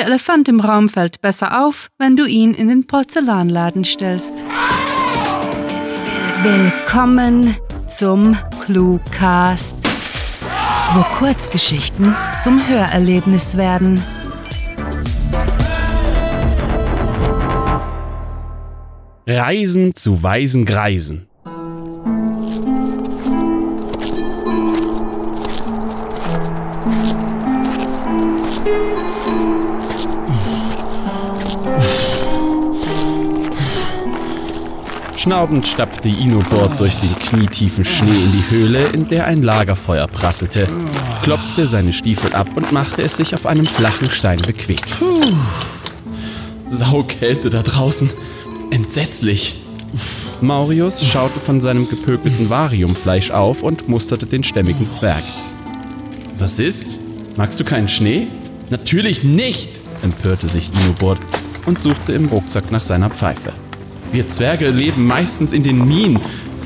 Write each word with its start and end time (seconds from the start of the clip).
Der 0.00 0.06
Elefant 0.06 0.48
im 0.48 0.60
Raum 0.60 0.88
fällt 0.88 1.20
besser 1.20 1.62
auf, 1.62 1.90
wenn 1.98 2.16
du 2.16 2.24
ihn 2.24 2.54
in 2.54 2.68
den 2.68 2.86
Porzellanladen 2.86 3.84
stellst. 3.84 4.32
Willkommen 6.42 7.54
zum 7.86 8.34
Cluecast, 8.64 9.76
wo 10.94 11.02
Kurzgeschichten 11.18 12.16
zum 12.42 12.66
Hörerlebnis 12.66 13.58
werden. 13.58 14.02
Reisen 19.26 19.94
zu 19.94 20.22
weisen 20.22 20.64
Greisen. 20.64 21.29
Schnaubend 35.20 35.68
stapfte 35.68 36.08
Inobord 36.08 36.80
durch 36.80 36.94
den 36.94 37.14
knietiefen 37.14 37.84
Schnee 37.84 38.22
in 38.24 38.32
die 38.32 38.44
Höhle, 38.48 38.86
in 38.94 39.06
der 39.06 39.26
ein 39.26 39.42
Lagerfeuer 39.42 40.06
prasselte, 40.06 40.66
klopfte 41.22 41.66
seine 41.66 41.92
Stiefel 41.92 42.32
ab 42.32 42.48
und 42.54 42.72
machte 42.72 43.02
es 43.02 43.18
sich 43.18 43.34
auf 43.34 43.44
einem 43.44 43.66
flachen 43.66 44.08
Stein 44.08 44.40
bequem. 44.40 44.78
Puh. 44.98 45.20
Saukälte 46.68 47.50
da 47.50 47.60
draußen. 47.60 48.08
Entsetzlich. 48.70 49.56
Maurius 50.40 51.04
schaute 51.04 51.38
von 51.38 51.60
seinem 51.60 51.86
gepökelten 51.86 52.48
Variumfleisch 52.48 53.30
auf 53.30 53.62
und 53.62 53.90
musterte 53.90 54.24
den 54.24 54.42
stämmigen 54.42 54.90
Zwerg. 54.90 55.24
Was 56.38 56.58
ist? 56.58 56.96
Magst 57.36 57.60
du 57.60 57.64
keinen 57.64 57.88
Schnee? 57.88 58.26
Natürlich 58.70 59.22
nicht, 59.22 59.82
empörte 60.02 60.48
sich 60.48 60.70
Inobord 60.72 61.18
und 61.66 61.82
suchte 61.82 62.14
im 62.14 62.24
Rucksack 62.24 62.72
nach 62.72 62.82
seiner 62.82 63.10
Pfeife. 63.10 63.52
Wir 64.12 64.26
Zwerge 64.28 64.70
leben 64.70 65.06
meistens 65.06 65.52
in 65.52 65.62
den 65.62 65.86
Minen. 65.86 66.18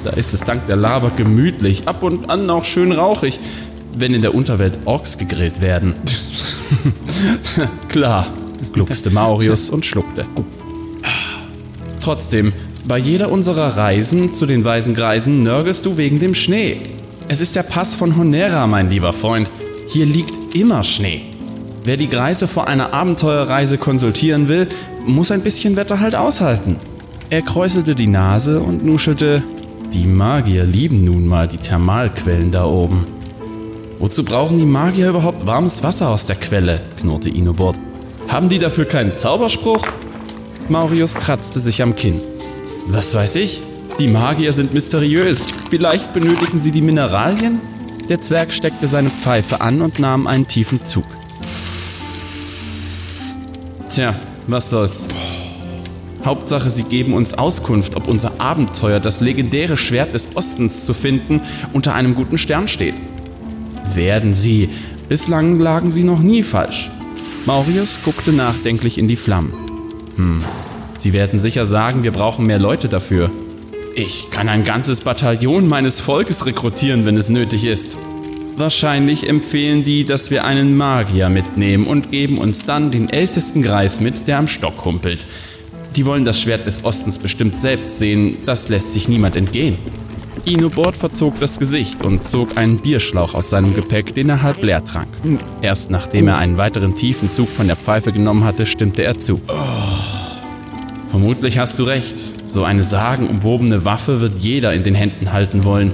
Da 0.03 0.11
ist 0.11 0.33
es 0.33 0.41
dank 0.41 0.67
der 0.67 0.77
Lava 0.77 1.11
gemütlich, 1.15 1.87
ab 1.87 2.03
und 2.03 2.31
an 2.31 2.49
auch 2.49 2.65
schön 2.65 2.93
rauchig, 2.93 3.39
wenn 3.97 4.15
in 4.15 4.23
der 4.23 4.35
Unterwelt 4.35 4.79
Orks 4.87 5.19
gegrillt 5.19 5.61
werden. 5.61 5.95
Klar, 7.89 8.29
gluckste 8.73 9.11
Maurius 9.11 9.69
und 9.71 9.85
schluckte. 9.85 10.25
Trotzdem, 12.01 12.53
bei 12.87 12.99
jeder 12.99 13.31
unserer 13.31 13.77
Reisen 13.77 14.33
zu 14.33 14.47
den 14.47 14.65
Weisen 14.65 14.95
Greisen 14.95 15.43
nörgelst 15.43 15.85
du 15.87 15.97
wegen 15.97 16.21
dem 16.21 16.35
Schnee. 16.35 16.81
Es 17.29 17.41
ist 17.41 17.57
der 17.57 17.63
Pass 17.63 17.95
von 17.95 18.17
Honera, 18.17 18.67
mein 18.67 18.91
lieber 18.91 19.13
Freund. 19.13 19.51
Hier 19.89 20.07
liegt 20.07 20.55
immer 20.55 20.83
Schnee. 20.83 21.23
Wer 21.85 21.99
die 21.99 22.09
Greise 22.09 22.47
vor 22.47 22.69
einer 22.69 22.95
Abenteuerreise 22.95 23.77
konsultieren 23.77 24.49
will, 24.49 24.69
muss 25.07 25.31
ein 25.31 25.43
bisschen 25.43 25.77
Wetter 25.77 26.01
halt 26.01 26.15
aushalten. 26.15 26.77
Er 27.31 27.43
kräuselte 27.43 27.95
die 27.95 28.07
Nase 28.07 28.61
und 28.61 28.85
nuschelte, 28.85 29.43
die 29.93 30.07
Magier 30.07 30.65
lieben 30.65 31.05
nun 31.05 31.27
mal 31.27 31.49
die 31.49 31.57
Thermalquellen 31.57 32.51
da 32.51 32.65
oben. 32.67 33.07
Wozu 33.99 34.25
brauchen 34.25 34.59
die 34.59 34.67
Magier 34.67 35.09
überhaupt 35.09 35.47
warmes 35.47 35.83
Wasser 35.83 36.11
aus 36.11 36.27
der 36.27 36.37
Quelle? 36.37 36.81
knurrte 37.01 37.31
Inobord. 37.31 37.77
Haben 38.29 38.49
die 38.49 38.59
dafür 38.59 38.85
keinen 38.85 39.17
Zauberspruch? 39.17 39.87
Maurius 40.69 41.15
kratzte 41.15 41.61
sich 41.61 41.83
am 41.83 41.95
Kinn. 41.95 42.21
Was 42.89 43.15
weiß 43.15 43.37
ich? 43.37 43.63
Die 43.99 44.09
Magier 44.09 44.53
sind 44.53 44.75
mysteriös. 44.75 45.47
Vielleicht 45.71 46.13
benötigen 46.13 46.59
sie 46.59 46.73
die 46.73 46.83
Mineralien? 46.83 47.61
Der 48.09 48.21
Zwerg 48.21 48.53
steckte 48.53 48.87
seine 48.87 49.09
Pfeife 49.09 49.61
an 49.61 49.81
und 49.81 49.99
nahm 49.99 50.27
einen 50.27 50.49
tiefen 50.49 50.85
Zug. 50.85 51.05
Tja, 53.89 54.15
was 54.47 54.71
soll's. 54.71 55.09
Hauptsache, 56.25 56.71
sie 56.71 56.85
geben 56.85 57.13
uns 57.13 57.35
Auskunft, 57.35 57.97
ob 57.97 58.09
unser 58.09 58.41
Abenteuer, 58.41 59.01
das 59.01 59.21
legendäre 59.21 59.77
Schwert 59.77 60.15
des 60.15 60.37
Ostens 60.37 60.85
zu 60.85 60.95
finden, 60.95 61.41
unter 61.73 61.95
einem 61.95 62.15
guten 62.15 62.39
Stern 62.39 62.69
steht. 62.69 62.95
Werden 63.95 64.33
sie. 64.33 64.71
Bislang 65.09 65.59
lagen 65.59 65.91
sie 65.91 66.03
noch 66.03 66.21
nie 66.21 66.43
falsch. 66.43 66.91
Maurius 67.47 68.03
guckte 68.03 68.33
nachdenklich 68.33 68.97
in 68.97 69.07
die 69.07 69.17
Flammen. 69.17 69.53
Hm, 70.17 70.43
sie 70.97 71.13
werden 71.13 71.39
sicher 71.39 71.67
sagen, 71.67 72.03
wir 72.03 72.13
brauchen 72.13 72.47
mehr 72.47 72.59
Leute 72.59 72.89
dafür. 72.89 73.31
Ich 73.95 74.31
kann 74.31 74.49
ein 74.49 74.65
ganzes 74.65 75.03
Bataillon 75.03 75.69
meines 75.69 76.01
Volkes 76.01 76.47
rekrutieren, 76.47 77.05
wenn 77.05 77.17
es 77.17 77.29
nötig 77.29 77.65
ist. 77.65 77.99
Wahrscheinlich 78.57 79.29
empfehlen 79.29 79.85
die, 79.85 80.05
dass 80.05 80.31
wir 80.31 80.45
einen 80.45 80.77
Magier 80.77 81.29
mitnehmen 81.29 81.87
und 81.87 82.11
geben 82.11 82.39
uns 82.39 82.65
dann 82.65 82.91
den 82.91 83.09
ältesten 83.09 83.63
Greis 83.63 84.01
mit, 84.01 84.27
der 84.27 84.39
am 84.39 84.49
Stock 84.49 84.85
humpelt. 84.85 85.27
Die 85.97 86.05
wollen 86.07 86.25
das 86.25 86.41
Schwert 86.41 86.67
des 86.67 86.85
Ostens 86.85 87.19
bestimmt 87.19 87.57
selbst 87.57 87.99
sehen, 87.99 88.39
das 88.47 88.69
lässt 88.69 88.93
sich 88.93 89.09
niemand 89.09 89.37
entgehen. 89.37 89.79
Inobord 90.45 90.97
verzog 90.97 91.39
das 91.41 91.59
Gesicht 91.59 92.05
und 92.05 92.29
zog 92.29 92.59
einen 92.59 92.79
Bierschlauch 92.79 93.35
aus 93.35 93.49
seinem 93.49 93.75
Gepäck, 93.75 94.15
den 94.15 94.29
er 94.29 94.43
halb 94.43 94.63
leer 94.63 94.85
trank. 94.85 95.09
Erst 95.63 95.91
nachdem 95.91 96.29
er 96.29 96.39
einen 96.39 96.59
weiteren 96.59 96.97
tiefen 96.97 97.31
Zug 97.31 97.49
von 97.49 97.67
der 97.67 97.77
Pfeife 97.77 98.13
genommen 98.13 98.45
hatte, 98.45 98.67
stimmte 98.67 99.05
er 99.05 99.19
zu. 99.19 99.41
Oh. 99.49 99.53
Vermutlich 101.11 101.59
hast 101.59 101.79
du 101.79 101.85
recht. 101.85 102.17
So 102.49 102.65
eine 102.65 102.83
sagenumwobene 102.83 103.85
Waffe 103.85 104.21
wird 104.21 104.39
jeder 104.41 104.75
in 104.75 104.83
den 104.83 104.95
Händen 104.95 105.33
halten 105.33 105.65
wollen. 105.65 105.93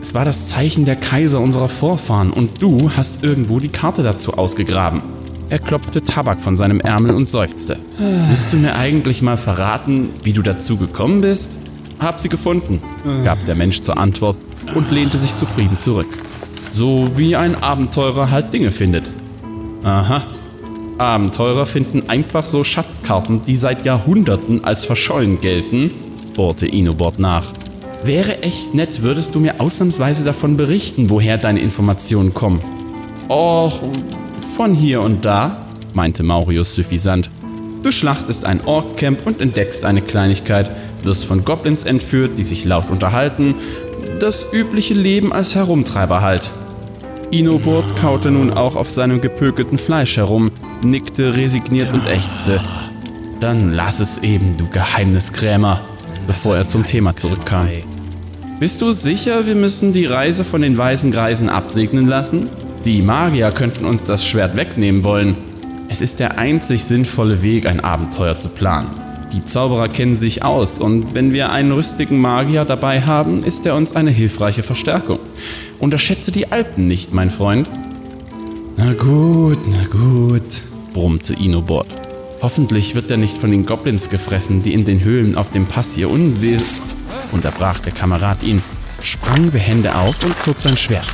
Es 0.00 0.14
war 0.14 0.24
das 0.24 0.48
Zeichen 0.48 0.86
der 0.86 0.96
Kaiser 0.96 1.40
unserer 1.40 1.68
Vorfahren 1.68 2.30
und 2.30 2.62
du 2.62 2.90
hast 2.96 3.22
irgendwo 3.22 3.60
die 3.60 3.68
Karte 3.68 4.02
dazu 4.02 4.34
ausgegraben. 4.34 5.02
Er 5.54 5.60
klopfte 5.60 6.02
Tabak 6.04 6.40
von 6.40 6.56
seinem 6.56 6.80
Ärmel 6.80 7.12
und 7.12 7.28
seufzte. 7.28 7.78
Willst 8.28 8.52
du 8.52 8.56
mir 8.56 8.74
eigentlich 8.74 9.22
mal 9.22 9.36
verraten, 9.36 10.08
wie 10.24 10.32
du 10.32 10.42
dazu 10.42 10.76
gekommen 10.78 11.20
bist? 11.20 11.60
Hab 12.00 12.20
sie 12.20 12.28
gefunden, 12.28 12.82
gab 13.22 13.38
der 13.46 13.54
Mensch 13.54 13.80
zur 13.80 13.96
Antwort 13.96 14.36
und 14.74 14.90
lehnte 14.90 15.16
sich 15.16 15.36
zufrieden 15.36 15.78
zurück. 15.78 16.08
So 16.72 17.08
wie 17.14 17.36
ein 17.36 17.54
Abenteurer 17.54 18.32
halt 18.32 18.52
Dinge 18.52 18.72
findet. 18.72 19.04
Aha. 19.84 20.24
Abenteurer 20.98 21.66
finden 21.66 22.10
einfach 22.10 22.44
so 22.44 22.64
Schatzkarten, 22.64 23.42
die 23.46 23.54
seit 23.54 23.84
Jahrhunderten 23.84 24.64
als 24.64 24.84
verschollen 24.84 25.40
gelten, 25.40 25.92
bohrte 26.34 26.66
Inobord 26.66 27.20
nach. 27.20 27.52
Wäre 28.02 28.42
echt 28.42 28.74
nett, 28.74 29.02
würdest 29.02 29.36
du 29.36 29.38
mir 29.38 29.60
ausnahmsweise 29.60 30.24
davon 30.24 30.56
berichten, 30.56 31.10
woher 31.10 31.38
deine 31.38 31.60
Informationen 31.60 32.34
kommen. 32.34 32.58
Och, 33.28 33.80
von 34.44 34.74
hier 34.74 35.00
und 35.00 35.24
da, 35.24 35.66
meinte 35.94 36.22
Maurius 36.22 36.74
suffisant. 36.74 37.30
Du 37.82 37.90
schlachtest 37.90 38.46
ein 38.46 38.60
Ork-Camp 38.64 39.26
und 39.26 39.40
entdeckst 39.40 39.84
eine 39.84 40.00
Kleinigkeit, 40.00 40.70
wirst 41.02 41.24
von 41.24 41.44
Goblins 41.44 41.84
entführt, 41.84 42.38
die 42.38 42.44
sich 42.44 42.64
laut 42.64 42.90
unterhalten. 42.90 43.56
Das 44.20 44.52
übliche 44.52 44.94
Leben 44.94 45.32
als 45.32 45.54
Herumtreiber 45.54 46.22
halt. 46.22 46.50
Inoburt 47.30 47.96
kaute 47.96 48.30
nun 48.30 48.52
auch 48.52 48.76
auf 48.76 48.90
seinem 48.90 49.20
gepökelten 49.20 49.78
Fleisch 49.78 50.16
herum, 50.16 50.50
nickte 50.82 51.36
resigniert 51.36 51.92
und 51.92 52.06
ächzte. 52.06 52.62
Dann 53.40 53.72
lass 53.72 54.00
es 54.00 54.22
eben, 54.22 54.56
du 54.56 54.68
Geheimniskrämer, 54.68 55.80
bevor 56.26 56.56
er 56.56 56.66
zum 56.66 56.86
Thema 56.86 57.16
zurückkam. 57.16 57.68
Bist 58.60 58.80
du 58.80 58.92
sicher, 58.92 59.46
wir 59.46 59.56
müssen 59.56 59.92
die 59.92 60.06
Reise 60.06 60.44
von 60.44 60.62
den 60.62 60.78
weißen 60.78 61.10
Greisen 61.10 61.48
absegnen 61.48 62.06
lassen? 62.06 62.48
Die 62.84 63.00
Magier 63.00 63.50
könnten 63.50 63.86
uns 63.86 64.04
das 64.04 64.26
Schwert 64.26 64.56
wegnehmen 64.56 65.04
wollen. 65.04 65.36
Es 65.88 66.02
ist 66.02 66.20
der 66.20 66.36
einzig 66.38 66.84
sinnvolle 66.84 67.40
Weg, 67.40 67.64
ein 67.64 67.80
Abenteuer 67.80 68.36
zu 68.36 68.50
planen. 68.50 68.90
Die 69.32 69.42
Zauberer 69.42 69.88
kennen 69.88 70.18
sich 70.18 70.44
aus 70.44 70.78
und 70.78 71.14
wenn 71.14 71.32
wir 71.32 71.50
einen 71.50 71.72
rüstigen 71.72 72.20
Magier 72.20 72.66
dabei 72.66 73.00
haben, 73.00 73.42
ist 73.42 73.64
er 73.64 73.74
uns 73.74 73.96
eine 73.96 74.10
hilfreiche 74.10 74.62
Verstärkung. 74.62 75.18
Unterschätze 75.78 76.30
die 76.30 76.52
Alpen 76.52 76.86
nicht, 76.86 77.14
mein 77.14 77.30
Freund. 77.30 77.70
Na 78.76 78.92
gut, 78.92 79.58
na 79.70 79.84
gut, 79.84 80.42
brummte 80.92 81.32
Inobord. 81.32 81.88
Hoffentlich 82.42 82.94
wird 82.94 83.10
er 83.10 83.16
nicht 83.16 83.38
von 83.38 83.50
den 83.50 83.64
Goblins 83.64 84.10
gefressen, 84.10 84.62
die 84.62 84.74
in 84.74 84.84
den 84.84 85.02
Höhlen 85.02 85.36
auf 85.38 85.50
dem 85.50 85.64
Pass 85.64 85.94
hier 85.94 86.10
unwisst, 86.10 86.96
unterbrach 87.32 87.78
der 87.78 87.94
Kamerad 87.94 88.42
ihn, 88.42 88.62
sprang 89.00 89.50
behende 89.50 89.96
auf 89.96 90.22
und 90.22 90.38
zog 90.38 90.60
sein 90.60 90.76
Schwert. 90.76 91.06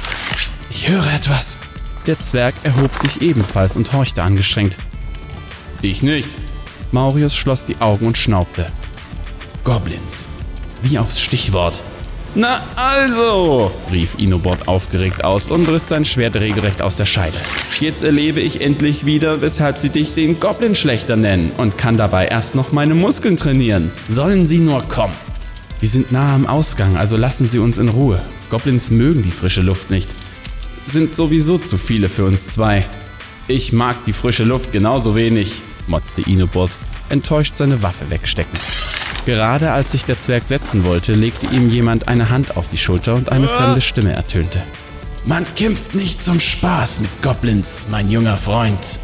Ich 0.70 0.88
höre 0.88 1.12
etwas. 1.12 1.62
Der 2.06 2.20
Zwerg 2.20 2.54
erhob 2.62 2.96
sich 2.96 3.22
ebenfalls 3.22 3.76
und 3.76 3.92
horchte 3.92 4.22
angestrengt. 4.22 4.76
Ich 5.82 6.02
nicht. 6.02 6.30
Maurius 6.92 7.34
schloss 7.34 7.64
die 7.64 7.80
Augen 7.80 8.06
und 8.06 8.16
schnaubte. 8.16 8.70
Goblins. 9.64 10.28
Wie 10.82 10.98
aufs 10.98 11.20
Stichwort. 11.20 11.82
Na 12.36 12.62
also, 12.76 13.72
rief 13.90 14.16
Inobot 14.18 14.68
aufgeregt 14.68 15.24
aus 15.24 15.50
und 15.50 15.68
riss 15.68 15.88
sein 15.88 16.04
Schwert 16.04 16.36
regelrecht 16.36 16.80
aus 16.80 16.94
der 16.94 17.04
Scheide. 17.04 17.36
Jetzt 17.80 18.04
erlebe 18.04 18.40
ich 18.40 18.60
endlich 18.60 19.04
wieder, 19.04 19.42
weshalb 19.42 19.78
sie 19.78 19.88
dich 19.88 20.14
den 20.14 20.38
Goblin-Schlechter 20.38 21.16
nennen 21.16 21.50
und 21.56 21.76
kann 21.76 21.96
dabei 21.96 22.28
erst 22.28 22.54
noch 22.54 22.70
meine 22.70 22.94
Muskeln 22.94 23.36
trainieren. 23.36 23.90
Sollen 24.08 24.46
sie 24.46 24.58
nur 24.58 24.82
kommen. 24.82 25.14
Wir 25.80 25.88
sind 25.88 26.12
nah 26.12 26.36
am 26.36 26.46
Ausgang, 26.46 26.96
also 26.96 27.16
lassen 27.16 27.46
Sie 27.46 27.58
uns 27.58 27.78
in 27.78 27.88
Ruhe. 27.88 28.22
Goblins 28.50 28.92
mögen 28.92 29.22
die 29.22 29.32
frische 29.32 29.62
Luft 29.62 29.90
nicht 29.90 30.08
sind 30.90 31.14
sowieso 31.14 31.58
zu 31.58 31.78
viele 31.78 32.08
für 32.08 32.24
uns 32.24 32.48
zwei. 32.48 32.86
Ich 33.48 33.72
mag 33.72 34.04
die 34.04 34.12
frische 34.12 34.44
Luft 34.44 34.72
genauso 34.72 35.14
wenig, 35.14 35.62
motzte 35.86 36.22
Inobot, 36.22 36.70
enttäuscht 37.08 37.56
seine 37.56 37.82
Waffe 37.82 38.10
wegstecken. 38.10 38.58
Gerade 39.26 39.72
als 39.72 39.92
sich 39.92 40.04
der 40.04 40.18
Zwerg 40.18 40.46
setzen 40.46 40.84
wollte, 40.84 41.14
legte 41.14 41.46
ihm 41.46 41.70
jemand 41.70 42.08
eine 42.08 42.30
Hand 42.30 42.56
auf 42.56 42.68
die 42.68 42.78
Schulter 42.78 43.14
und 43.14 43.30
eine 43.30 43.48
fremde 43.48 43.80
Stimme 43.80 44.12
ertönte. 44.12 44.62
Man 45.26 45.44
kämpft 45.54 45.94
nicht 45.94 46.22
zum 46.22 46.40
Spaß 46.40 47.00
mit 47.00 47.22
Goblins, 47.22 47.86
mein 47.90 48.10
junger 48.10 48.36
Freund. 48.36 48.98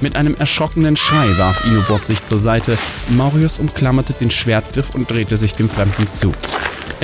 Mit 0.00 0.16
einem 0.16 0.34
erschrockenen 0.36 0.96
Schrei 0.96 1.38
warf 1.38 1.64
Inobot 1.64 2.04
sich 2.04 2.22
zur 2.22 2.38
Seite. 2.38 2.76
Maurius 3.08 3.58
umklammerte 3.58 4.12
den 4.12 4.30
Schwertgriff 4.30 4.94
und 4.94 5.10
drehte 5.10 5.36
sich 5.36 5.54
dem 5.54 5.68
Fremden 5.68 6.10
zu. 6.10 6.32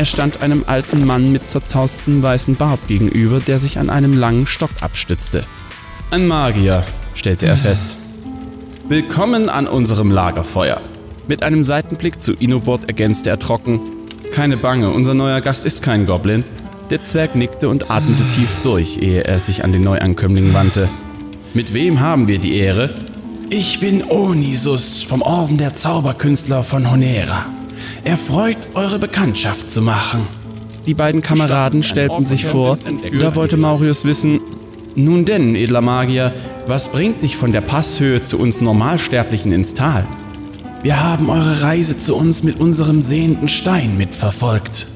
Er 0.00 0.06
stand 0.06 0.41
einem 0.41 0.64
alten 0.67 1.05
Mann 1.05 1.31
mit 1.31 1.50
zerzaustem 1.50 2.23
weißen 2.23 2.56
Bart 2.56 2.81
gegenüber, 2.87 3.38
der 3.38 3.61
sich 3.61 3.79
an 3.79 3.91
einem 3.91 4.14
langen 4.14 4.47
Stock 4.47 4.70
abstützte. 4.81 5.44
Ein 6.11 6.26
Magier, 6.26 6.87
stellte 7.12 7.44
er 7.44 7.58
fest. 7.58 7.99
Willkommen 8.88 9.50
an 9.50 9.67
unserem 9.67 10.11
Lagerfeuer. 10.11 10.81
Mit 11.29 11.43
einem 11.43 11.62
Seitenblick 11.62 12.23
zu 12.23 12.32
Inobot 12.32 12.87
ergänzte 12.87 13.29
er 13.29 13.38
trocken: 13.38 13.79
Keine 14.32 14.56
Bange, 14.56 14.88
unser 14.88 15.12
neuer 15.12 15.43
Gast 15.43 15.67
ist 15.67 15.82
kein 15.82 16.06
Goblin. 16.06 16.44
Der 16.88 17.05
Zwerg 17.05 17.37
nickte 17.37 17.69
und 17.69 17.91
atmete 17.91 18.26
tief 18.31 18.56
durch, 18.62 19.02
ehe 19.02 19.25
er 19.25 19.38
sich 19.38 19.64
an 19.64 19.73
den 19.73 19.82
Neuankömmling 19.82 20.55
wandte. 20.55 20.88
Mit 21.52 21.75
wem 21.75 22.00
haben 22.00 22.26
wir 22.26 22.38
die 22.38 22.56
Ehre? 22.56 22.94
Ich 23.50 23.81
bin 23.81 24.02
Onisus 24.05 25.02
vom 25.02 25.20
Orden 25.20 25.58
der 25.58 25.75
Zauberkünstler 25.75 26.62
von 26.62 26.91
Honera. 26.91 27.44
Erfreut, 28.05 28.56
eure 28.75 28.99
Bekanntschaft 28.99 29.70
zu 29.70 29.82
machen. 29.82 30.26
Die 30.87 30.94
beiden 30.94 31.23
Kameraden 31.23 31.82
stellten 31.82 32.26
sich 32.26 32.47
vor. 32.47 32.79
Da 33.19 33.35
wollte 33.37 33.56
Maurius 33.56 34.05
wissen: 34.05 34.41
Nun 34.94 35.25
denn, 35.25 35.55
edler 35.55 35.81
Magier, 35.81 36.32
was 36.67 36.93
bringt 36.93 37.23
dich 37.23 37.37
von 37.37 37.52
der 37.52 37.61
Passhöhe 37.61 38.23
zu 38.23 38.38
uns 38.38 38.61
Normalsterblichen 38.61 39.52
ins 39.52 39.75
Tal? 39.75 40.06
Wir 40.82 41.02
haben 41.02 41.29
eure 41.29 41.62
Reise 41.62 41.99
zu 41.99 42.17
uns 42.17 42.43
mit 42.43 42.58
unserem 42.58 43.02
sehenden 43.02 43.49
Stein 43.49 43.99
mitverfolgt. 43.99 44.87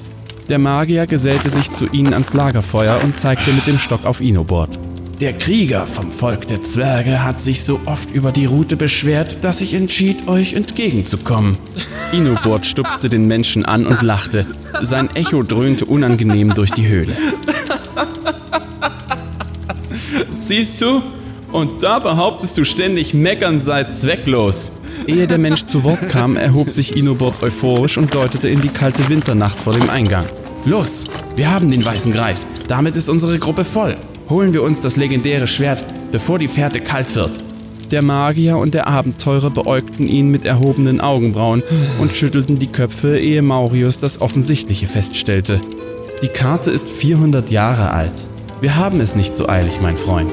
Der 0.48 0.58
Magier 0.58 1.06
gesellte 1.06 1.50
sich 1.50 1.72
zu 1.72 1.86
ihnen 1.86 2.14
ans 2.14 2.32
Lagerfeuer 2.32 3.00
und 3.02 3.18
zeigte 3.18 3.52
mit 3.52 3.66
dem 3.66 3.78
Stock 3.78 4.04
auf 4.04 4.20
Inobord. 4.20 4.78
Der 5.20 5.32
Krieger 5.32 5.86
vom 5.86 6.10
Volk 6.10 6.48
der 6.48 6.62
Zwerge 6.62 7.22
hat 7.22 7.40
sich 7.40 7.62
so 7.62 7.80
oft 7.86 8.10
über 8.12 8.32
die 8.32 8.46
Route 8.46 8.76
beschwert, 8.76 9.38
dass 9.42 9.60
ich 9.60 9.74
entschied, 9.74 10.26
euch 10.26 10.54
entgegenzukommen. 10.54 11.56
Inobord 12.12 12.66
stupste 12.66 13.08
den 13.08 13.26
Menschen 13.26 13.64
an 13.64 13.86
und 13.86 14.02
lachte. 14.02 14.44
Sein 14.82 15.14
Echo 15.14 15.44
dröhnte 15.44 15.84
unangenehm 15.84 16.52
durch 16.54 16.72
die 16.72 16.88
Höhle. 16.88 17.14
Siehst 20.32 20.82
du? 20.82 21.00
Und 21.52 21.84
da 21.84 22.00
behauptest 22.00 22.58
du 22.58 22.64
ständig, 22.64 23.14
meckern 23.14 23.60
sei 23.60 23.84
zwecklos. 23.84 24.80
Ehe 25.06 25.28
der 25.28 25.38
Mensch 25.38 25.64
zu 25.64 25.84
Wort 25.84 26.08
kam, 26.08 26.36
erhob 26.36 26.72
sich 26.72 26.96
Inobord 26.96 27.40
euphorisch 27.42 27.98
und 27.98 28.14
deutete 28.14 28.48
in 28.48 28.60
die 28.62 28.68
kalte 28.68 29.08
Winternacht 29.08 29.60
vor 29.60 29.74
dem 29.74 29.88
Eingang. 29.90 30.26
Los, 30.64 31.10
wir 31.36 31.50
haben 31.50 31.70
den 31.70 31.84
weißen 31.84 32.12
Greis. 32.12 32.46
Damit 32.68 32.96
ist 32.96 33.08
unsere 33.08 33.38
Gruppe 33.38 33.64
voll. 33.64 33.96
Holen 34.30 34.52
wir 34.52 34.62
uns 34.62 34.80
das 34.80 34.96
legendäre 34.96 35.46
Schwert, 35.46 35.84
bevor 36.10 36.38
die 36.38 36.48
Fährte 36.48 36.80
kalt 36.80 37.14
wird. 37.14 37.32
Der 37.90 38.02
Magier 38.02 38.56
und 38.56 38.72
der 38.72 38.86
Abenteurer 38.86 39.50
beäugten 39.50 40.06
ihn 40.06 40.30
mit 40.30 40.46
erhobenen 40.46 41.00
Augenbrauen 41.00 41.62
und 42.00 42.12
schüttelten 42.12 42.58
die 42.58 42.68
Köpfe, 42.72 43.18
ehe 43.18 43.42
Maurius 43.42 43.98
das 43.98 44.20
Offensichtliche 44.20 44.86
feststellte. 44.86 45.60
Die 46.22 46.28
Karte 46.28 46.70
ist 46.70 46.90
400 46.90 47.50
Jahre 47.50 47.90
alt. 47.90 48.26
Wir 48.60 48.76
haben 48.76 49.00
es 49.00 49.14
nicht 49.14 49.36
so 49.36 49.48
eilig, 49.48 49.80
mein 49.82 49.98
Freund. 49.98 50.32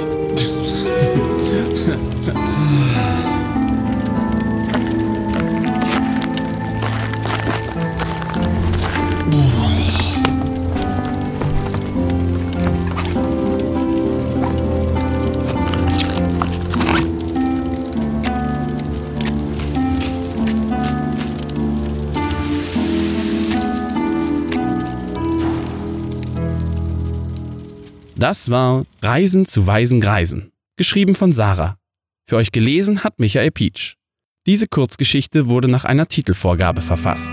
Das 28.22 28.52
war 28.52 28.86
Reisen 29.02 29.48
zu 29.48 29.66
weisen 29.66 30.00
Greisen, 30.00 30.52
geschrieben 30.78 31.16
von 31.16 31.34
Sarah. 31.34 31.78
Für 32.30 32.36
euch 32.36 32.52
gelesen 32.52 33.04
hat 33.04 33.18
Michael 33.18 33.50
Pietsch. 33.50 33.96
Diese 34.46 34.68
Kurzgeschichte 34.68 35.48
wurde 35.48 35.68
nach 35.68 35.86
einer 35.86 36.06
Titelvorgabe 36.06 36.84
verfasst. 36.84 37.32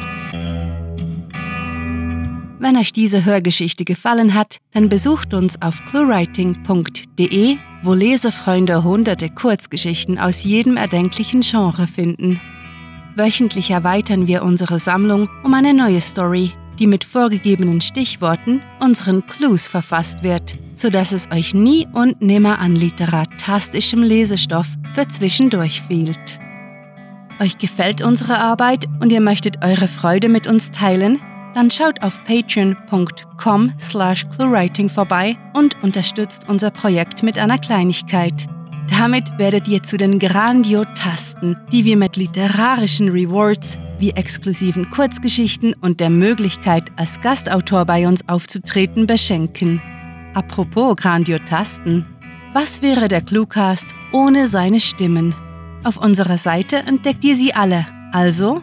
Wenn 2.58 2.78
euch 2.78 2.94
diese 2.94 3.26
Hörgeschichte 3.26 3.84
gefallen 3.84 4.32
hat, 4.32 4.56
dann 4.70 4.88
besucht 4.88 5.34
uns 5.34 5.60
auf 5.60 5.78
cluewriting.de, 5.90 7.56
wo 7.82 7.92
Lesefreunde 7.92 8.82
hunderte 8.82 9.28
Kurzgeschichten 9.28 10.18
aus 10.18 10.44
jedem 10.44 10.78
erdenklichen 10.78 11.42
Genre 11.42 11.86
finden. 11.86 12.40
Wöchentlich 13.14 13.70
erweitern 13.70 14.26
wir 14.26 14.42
unsere 14.42 14.78
Sammlung 14.78 15.28
um 15.44 15.52
eine 15.52 15.74
neue 15.74 16.00
Story, 16.00 16.52
die 16.78 16.86
mit 16.86 17.04
vorgegebenen 17.04 17.80
Stichworten, 17.80 18.62
unseren 18.80 19.26
Clues 19.26 19.68
verfasst 19.68 20.22
wird, 20.22 20.54
sodass 20.74 21.12
es 21.12 21.30
euch 21.30 21.54
nie 21.54 21.86
und 21.92 22.22
nimmer 22.22 22.58
an 22.58 22.76
literatastischem 22.76 24.02
Lesestoff 24.02 24.68
für 24.94 25.06
zwischendurch 25.08 25.82
fehlt. 25.82 26.38
Euch 27.40 27.58
gefällt 27.58 28.02
unsere 28.02 28.38
Arbeit 28.38 28.86
und 29.00 29.12
ihr 29.12 29.20
möchtet 29.20 29.64
eure 29.64 29.88
Freude 29.88 30.28
mit 30.28 30.46
uns 30.46 30.70
teilen? 30.70 31.20
Dann 31.54 31.70
schaut 31.70 32.02
auf 32.02 32.22
patreon.com 32.24 33.72
slash 33.78 34.28
cluewriting 34.28 34.88
vorbei 34.88 35.36
und 35.54 35.76
unterstützt 35.82 36.48
unser 36.48 36.70
Projekt 36.70 37.22
mit 37.22 37.38
einer 37.38 37.58
Kleinigkeit. 37.58 38.48
Damit 38.90 39.38
werdet 39.38 39.68
ihr 39.68 39.82
zu 39.82 39.96
den 39.96 40.18
Grandiotasten, 40.18 41.56
die 41.72 41.84
wir 41.84 41.96
mit 41.96 42.16
literarischen 42.16 43.08
Rewards 43.08 43.78
wie 43.98 44.10
exklusiven 44.10 44.90
Kurzgeschichten 44.90 45.74
und 45.74 46.00
der 46.00 46.10
Möglichkeit, 46.10 46.84
als 46.96 47.20
Gastautor 47.20 47.84
bei 47.84 48.06
uns 48.06 48.28
aufzutreten, 48.28 49.06
beschenken. 49.06 49.80
Apropos 50.34 50.96
Grandiotasten. 50.96 52.06
Was 52.52 52.82
wäre 52.82 53.08
der 53.08 53.20
Cluecast 53.20 53.88
ohne 54.12 54.46
seine 54.46 54.80
Stimmen? 54.80 55.34
Auf 55.84 55.96
unserer 55.96 56.38
Seite 56.38 56.76
entdeckt 56.76 57.24
ihr 57.24 57.36
sie 57.36 57.54
alle. 57.54 57.86
Also 58.12 58.62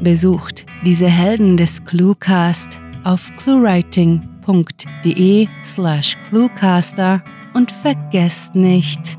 besucht 0.00 0.66
diese 0.84 1.08
Helden 1.08 1.56
des 1.56 1.84
Cluecast 1.84 2.78
auf 3.04 3.30
cluewriting.de 3.36 5.48
slash 5.64 6.16
cluecaster 6.28 7.22
und 7.54 7.72
vergesst 7.72 8.54
nicht, 8.54 9.17